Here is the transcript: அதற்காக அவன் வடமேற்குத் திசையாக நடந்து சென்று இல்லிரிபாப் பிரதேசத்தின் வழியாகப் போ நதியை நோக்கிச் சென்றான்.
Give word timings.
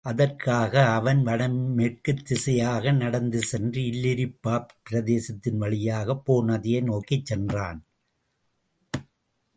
அதற்காக 0.05 0.85
அவன் 0.85 1.25
வடமேற்குத் 1.25 2.23
திசையாக 2.29 2.91
நடந்து 2.91 3.41
சென்று 3.41 3.81
இல்லிரிபாப் 3.81 4.69
பிரதேசத்தின் 4.89 5.57
வழியாகப் 5.57 6.25
போ 6.25 6.43
நதியை 6.43 6.81
நோக்கிச் 6.81 7.25
சென்றான். 7.25 7.79